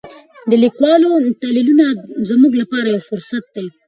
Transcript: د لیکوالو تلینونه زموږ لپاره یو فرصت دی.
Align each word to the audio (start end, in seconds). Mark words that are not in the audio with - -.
د 0.49 0.51
لیکوالو 0.63 1.09
تلینونه 1.41 1.87
زموږ 2.29 2.53
لپاره 2.61 2.87
یو 2.95 3.01
فرصت 3.09 3.43
دی. 3.55 3.67